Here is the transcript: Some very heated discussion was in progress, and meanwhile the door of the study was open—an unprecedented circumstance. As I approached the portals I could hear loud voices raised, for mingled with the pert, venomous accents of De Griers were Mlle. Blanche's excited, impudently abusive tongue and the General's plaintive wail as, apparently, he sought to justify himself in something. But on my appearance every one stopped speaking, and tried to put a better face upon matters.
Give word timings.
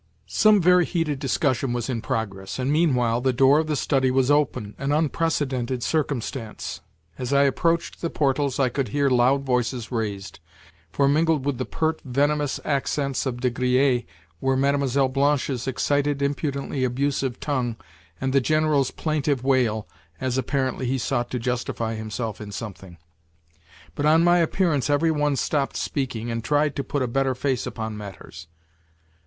Some 0.25 0.59
very 0.59 0.83
heated 0.83 1.19
discussion 1.19 1.73
was 1.73 1.87
in 1.87 2.01
progress, 2.01 2.57
and 2.57 2.71
meanwhile 2.71 3.21
the 3.21 3.31
door 3.31 3.59
of 3.59 3.67
the 3.67 3.75
study 3.75 4.09
was 4.09 4.31
open—an 4.31 4.91
unprecedented 4.91 5.83
circumstance. 5.83 6.81
As 7.19 7.31
I 7.31 7.43
approached 7.43 8.01
the 8.01 8.09
portals 8.09 8.59
I 8.59 8.69
could 8.69 8.87
hear 8.87 9.11
loud 9.11 9.43
voices 9.43 9.91
raised, 9.91 10.39
for 10.91 11.07
mingled 11.07 11.45
with 11.45 11.59
the 11.59 11.67
pert, 11.67 12.01
venomous 12.03 12.59
accents 12.65 13.27
of 13.27 13.41
De 13.41 13.51
Griers 13.51 14.01
were 14.39 14.57
Mlle. 14.57 15.07
Blanche's 15.07 15.67
excited, 15.67 16.19
impudently 16.23 16.83
abusive 16.83 17.39
tongue 17.39 17.75
and 18.19 18.33
the 18.33 18.41
General's 18.41 18.89
plaintive 18.89 19.43
wail 19.43 19.87
as, 20.19 20.35
apparently, 20.35 20.87
he 20.87 20.97
sought 20.97 21.29
to 21.29 21.37
justify 21.37 21.93
himself 21.93 22.41
in 22.41 22.51
something. 22.51 22.97
But 23.93 24.07
on 24.07 24.23
my 24.23 24.39
appearance 24.39 24.89
every 24.89 25.11
one 25.11 25.35
stopped 25.35 25.77
speaking, 25.77 26.31
and 26.31 26.43
tried 26.43 26.75
to 26.77 26.83
put 26.83 27.03
a 27.03 27.07
better 27.07 27.35
face 27.35 27.67
upon 27.67 27.97
matters. 27.99 28.47